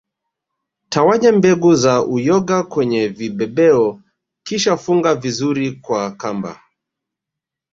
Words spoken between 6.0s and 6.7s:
kamba